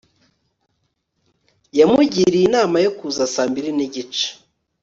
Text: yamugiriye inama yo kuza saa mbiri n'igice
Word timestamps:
yamugiriye 1.79 2.45
inama 2.49 2.77
yo 2.85 2.91
kuza 2.97 3.23
saa 3.33 3.49
mbiri 3.51 3.69
n'igice 3.77 4.27